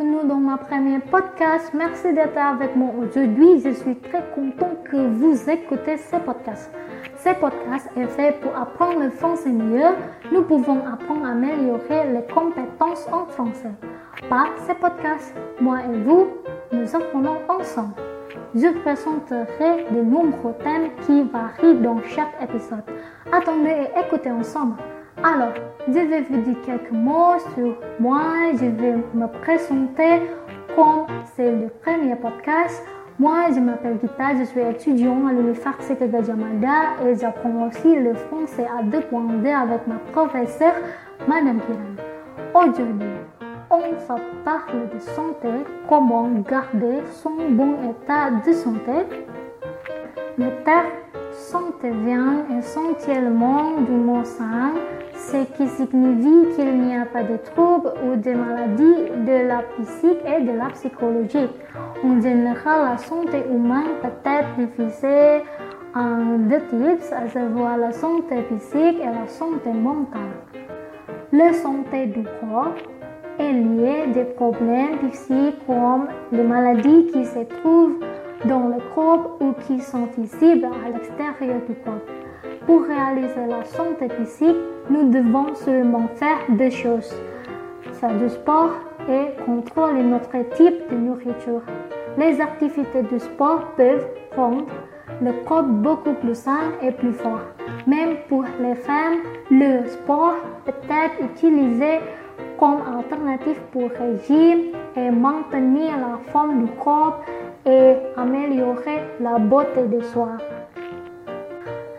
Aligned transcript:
premier 0.00 0.98
podcast. 0.98 1.72
Merci 1.74 2.12
d'être 2.14 2.38
avec 2.38 2.74
moi 2.74 2.90
aujourd'hui. 2.98 3.60
Je 3.60 3.70
suis 3.70 3.96
très 3.96 4.22
content 4.34 4.74
que 4.84 4.96
vous 4.96 5.50
écoutez 5.50 5.98
ce 5.98 6.16
podcast. 6.16 6.70
Ce 7.18 7.30
podcast 7.38 7.88
est 7.96 8.06
fait 8.06 8.40
pour 8.40 8.56
apprendre 8.56 9.00
le 9.00 9.10
français 9.10 9.50
mieux. 9.50 9.94
Nous 10.32 10.42
pouvons 10.42 10.80
apprendre 10.86 11.26
à 11.26 11.32
améliorer 11.32 12.12
les 12.12 12.32
compétences 12.32 13.06
en 13.12 13.26
français. 13.26 13.72
Par 14.28 14.48
ce 14.66 14.72
podcast, 14.72 15.34
moi 15.60 15.78
et 15.84 15.98
vous, 15.98 16.28
nous 16.72 16.96
apprenons 16.96 17.36
ensemble. 17.48 17.94
Je 18.54 18.68
présenterai 18.80 19.86
de 19.90 20.02
nombreux 20.02 20.54
thèmes 20.62 20.90
qui 21.06 21.22
varient 21.22 21.80
dans 21.80 22.00
chaque 22.02 22.34
épisode. 22.42 22.84
Attendez 23.32 23.88
et 23.94 24.00
écoutez 24.00 24.30
ensemble. 24.30 24.76
Alors, 25.18 25.52
je 25.86 25.92
vais 25.92 26.22
vous 26.22 26.40
dire 26.40 26.56
quelques 26.64 26.92
mots 26.92 27.38
sur 27.54 27.76
moi. 27.98 28.22
Je 28.54 28.66
vais 28.66 28.96
me 29.12 29.26
présenter 29.42 30.22
comme 30.74 31.06
c'est 31.36 31.50
le 31.50 31.68
premier 31.82 32.16
podcast. 32.16 32.82
Moi, 33.18 33.48
je 33.54 33.60
m'appelle 33.60 33.98
Gita, 34.00 34.34
je 34.38 34.44
suis 34.44 34.60
étudiant 34.60 35.26
à 35.26 35.32
l'Université 35.32 36.08
de 36.08 36.24
Jamada 36.24 36.96
et 37.04 37.14
j'apprends 37.16 37.68
aussi 37.68 37.94
le 37.96 38.14
français 38.14 38.66
à 38.66 38.82
2.2 38.82 39.46
avec 39.46 39.86
ma 39.86 39.96
professeure, 40.10 40.76
Madame 41.28 41.60
Kiran. 41.60 42.64
Aujourd'hui, 42.64 43.08
on 43.70 43.92
va 44.08 44.16
parler 44.42 44.86
de 44.94 45.00
santé, 45.00 45.48
comment 45.86 46.30
garder 46.48 47.02
son 47.12 47.50
bon 47.50 47.74
état 47.90 48.30
de 48.46 48.52
santé. 48.52 49.04
Le 50.38 50.64
terme 50.64 50.86
santé 51.32 51.90
vient 51.90 52.44
essentiellement 52.58 53.80
du 53.80 53.92
mot 53.92 54.24
sain 54.24 54.72
ce 55.14 55.44
qui 55.54 55.68
signifie 55.68 56.54
qu'il 56.54 56.80
n'y 56.80 56.96
a 56.96 57.04
pas 57.04 57.22
de 57.22 57.36
troubles 57.36 57.92
ou 58.04 58.16
de 58.16 58.32
maladies 58.32 59.10
de 59.26 59.46
la 59.46 59.62
physique 59.76 60.18
et 60.26 60.42
de 60.42 60.56
la 60.56 60.70
psychologie. 60.70 61.48
En 62.02 62.20
général, 62.20 62.90
la 62.90 62.98
santé 62.98 63.42
humaine 63.50 63.98
peut 64.02 64.08
être 64.24 64.48
divisée 64.56 65.44
en 65.94 66.38
deux 66.48 66.62
types, 66.70 67.12
à 67.12 67.28
savoir 67.28 67.76
la 67.76 67.92
santé 67.92 68.42
physique 68.48 68.98
et 69.00 69.06
la 69.06 69.26
santé 69.28 69.70
mentale. 69.72 70.36
La 71.32 71.52
santé 71.52 72.06
du 72.06 72.24
corps 72.40 72.74
est 73.38 73.52
liée 73.52 74.06
des 74.14 74.24
problèmes 74.24 74.98
physiques 75.10 75.66
comme 75.66 76.08
les 76.32 76.42
maladies 76.42 77.06
qui 77.12 77.24
se 77.24 77.40
trouvent 77.40 78.00
dans 78.44 78.68
le 78.68 78.78
corps 78.94 79.36
ou 79.40 79.52
qui 79.66 79.80
sont 79.80 80.08
visibles 80.16 80.68
à 80.84 80.88
l'extérieur 80.90 81.60
du 81.68 81.74
corps. 81.84 82.04
Pour 82.66 82.82
réaliser 82.84 83.46
la 83.48 83.64
santé 83.64 84.08
physique, 84.08 84.56
nous 84.88 85.10
devons 85.10 85.54
seulement 85.54 86.08
faire 86.16 86.38
deux 86.48 86.70
choses. 86.70 87.12
Faire 87.94 88.16
du 88.16 88.28
sport 88.28 88.72
et 89.08 89.42
contrôler 89.44 90.02
notre 90.02 90.32
type 90.56 90.90
de 90.90 90.96
nourriture. 90.96 91.62
Les 92.16 92.40
activités 92.40 93.02
de 93.02 93.18
sport 93.18 93.72
peuvent 93.76 94.06
rendre 94.36 94.66
le 95.22 95.32
corps 95.44 95.64
beaucoup 95.64 96.14
plus 96.14 96.34
sain 96.34 96.72
et 96.82 96.92
plus 96.92 97.12
fort. 97.12 97.40
Même 97.86 98.16
pour 98.28 98.44
les 98.60 98.74
femmes, 98.74 99.18
le 99.50 99.86
sport 99.88 100.36
peut 100.64 100.72
être 100.90 101.32
utilisé 101.32 102.00
comme 102.58 102.80
alternative 102.98 103.60
pour 103.72 103.90
régime 103.90 104.72
et 104.96 105.10
maintenir 105.10 105.96
la 105.98 106.18
forme 106.32 106.64
du 106.64 106.70
corps 106.72 107.20
et 107.66 107.94
améliorer 108.16 109.00
la 109.20 109.38
beauté 109.38 109.82
de 109.84 110.00
soi. 110.00 110.30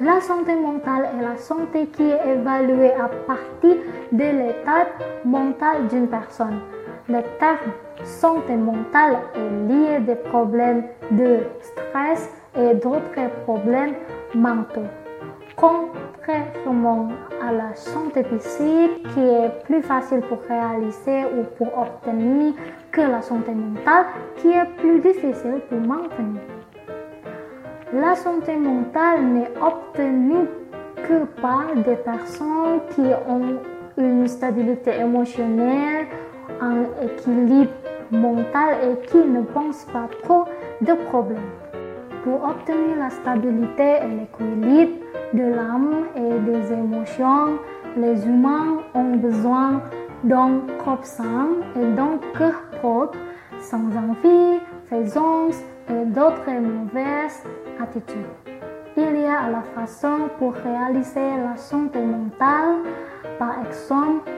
La 0.00 0.20
santé 0.20 0.54
mentale 0.54 1.10
est 1.18 1.22
la 1.22 1.36
santé 1.36 1.86
qui 1.88 2.04
est 2.04 2.26
évaluée 2.26 2.92
à 2.92 3.08
partir 3.26 3.76
de 4.12 4.18
l'état 4.18 4.86
mental 5.24 5.88
d'une 5.88 6.08
personne. 6.08 6.60
Le 7.08 7.20
terme 7.38 7.72
santé 8.04 8.56
mentale 8.56 9.18
est 9.34 9.68
lié 9.68 10.00
des 10.00 10.14
problèmes 10.14 10.84
de 11.10 11.40
stress 11.60 12.30
et 12.56 12.74
d'autres 12.74 13.28
problèmes 13.44 13.94
mentaux. 14.34 14.88
Contrairement 15.56 17.08
à 17.46 17.52
la 17.52 17.74
santé 17.74 18.24
physique 18.24 19.02
qui 19.14 19.20
est 19.20 19.64
plus 19.64 19.82
facile 19.82 20.20
pour 20.20 20.40
réaliser 20.48 21.24
ou 21.36 21.44
pour 21.56 21.76
obtenir 21.78 22.54
que 22.92 23.00
la 23.00 23.22
santé 23.22 23.52
mentale 23.52 24.06
qui 24.36 24.48
est 24.48 24.66
plus 24.78 25.00
difficile 25.00 25.60
pour 25.68 25.78
maintenir. 25.78 26.40
La 27.92 28.14
santé 28.14 28.56
mentale 28.56 29.22
n'est 29.24 29.50
obtenue 29.60 30.46
que 30.96 31.24
par 31.40 31.74
des 31.74 31.96
personnes 31.96 32.80
qui 32.94 33.02
ont 33.28 33.58
une 33.96 34.28
stabilité 34.28 34.92
émotionnelle, 35.00 36.06
un 36.60 36.84
équilibre 37.02 37.72
mental 38.10 38.76
et 38.84 39.06
qui 39.06 39.18
ne 39.18 39.42
pensent 39.42 39.86
pas 39.92 40.08
trop 40.22 40.44
de 40.80 40.92
problèmes. 41.08 41.50
Pour 42.24 42.44
obtenir 42.44 42.96
la 42.98 43.10
stabilité 43.10 43.96
et 44.02 44.08
l'équilibre 44.08 44.98
de 45.34 45.42
l'âme 45.42 46.06
et 46.16 46.38
des 46.40 46.72
émotions, 46.72 47.58
les 47.96 48.26
humains 48.26 48.78
ont 48.94 49.16
besoin 49.16 49.80
d'un 50.24 50.60
corps 50.84 51.04
sain 51.04 51.48
et 51.76 51.86
d'un 51.92 52.18
cœur 52.36 52.60
propre, 52.80 53.18
sans 53.60 53.88
envie, 53.96 54.60
faisance 54.84 55.62
et 55.88 56.04
d'autres 56.06 56.50
mauvaises 56.50 57.42
attitudes. 57.80 58.26
Il 58.96 59.20
y 59.20 59.24
a 59.24 59.48
la 59.50 59.62
façon 59.74 60.28
pour 60.38 60.52
réaliser 60.52 61.36
la 61.42 61.56
santé 61.56 62.00
mentale, 62.00 62.82
par 63.38 63.54
exemple, 63.66 64.30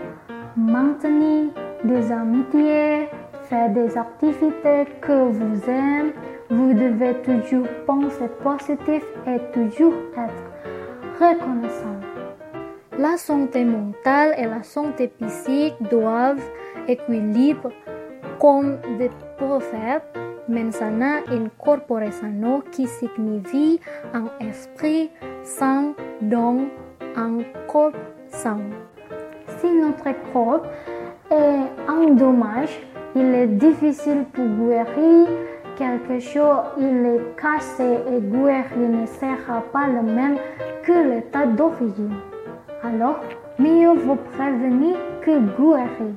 maintenir 0.56 1.50
des 1.84 2.12
amitiés, 2.12 3.08
faire 3.44 3.70
des 3.70 3.96
activités 3.96 4.86
que 5.00 5.30
vous 5.30 5.70
aimez. 5.70 6.12
Vous 6.50 6.74
devez 6.74 7.14
toujours 7.22 7.66
penser 7.86 8.28
positif 8.42 9.02
et 9.26 9.38
toujours 9.52 9.94
être 10.18 10.51
reconnaissant. 11.18 12.00
La 12.98 13.16
santé 13.16 13.64
mentale 13.64 14.34
et 14.38 14.46
la 14.46 14.62
santé 14.62 15.10
physique 15.18 15.74
doivent 15.90 16.42
équilibrer 16.88 17.74
comme 18.38 18.78
des 18.98 19.10
prophètes 19.38 20.18
mensana 20.48 21.22
in 21.28 21.50
corpore 21.58 22.12
sano 22.12 22.62
qui 22.72 22.86
signifie 22.86 23.80
un 24.12 24.28
esprit 24.40 25.10
sain 25.42 25.94
donc 26.20 26.68
un 27.16 27.38
corps 27.66 27.92
sain. 28.28 28.60
Si 29.58 29.68
notre 29.70 30.12
corps 30.32 30.66
est 31.30 31.88
en 31.88 32.14
dommage, 32.14 32.80
il 33.14 33.34
est 33.34 33.46
difficile 33.46 34.24
pour 34.32 34.44
guérir 34.44 35.28
quelque 35.76 36.20
chose, 36.20 36.62
il 36.78 37.06
est 37.06 37.40
cassé 37.40 37.98
et 38.08 38.20
guérir 38.20 38.78
ne 38.78 39.06
sera 39.06 39.60
pas 39.72 39.86
le 39.86 40.02
même 40.02 40.36
que 40.82 40.92
l'état 40.92 41.46
d'origine. 41.46 42.16
Alors, 42.82 43.20
mieux 43.58 43.92
vaut 43.94 44.18
prévenir 44.36 44.96
que 45.24 45.38
guérir. 45.56 46.14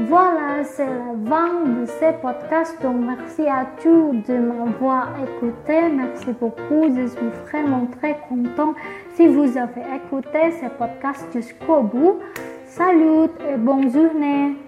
Voilà, 0.00 0.64
c'est 0.64 0.86
la 0.86 1.30
fin 1.30 1.64
de 1.66 1.86
ce 1.86 2.20
podcast. 2.20 2.76
Donc, 2.82 2.96
merci 3.06 3.46
à 3.48 3.66
tous 3.80 4.12
de 4.28 4.38
m'avoir 4.38 5.08
écouté. 5.22 5.88
Merci 5.88 6.32
beaucoup. 6.40 6.92
Je 6.94 7.06
suis 7.06 7.30
vraiment 7.48 7.86
très 7.98 8.18
content 8.28 8.74
si 9.14 9.28
vous 9.28 9.56
avez 9.56 9.82
écouté 9.94 10.50
ce 10.60 10.68
podcast 10.76 11.26
jusqu'au 11.32 11.82
bout. 11.82 12.18
Salut 12.66 13.30
et 13.48 13.56
bonne 13.56 13.88
journée. 13.90 14.63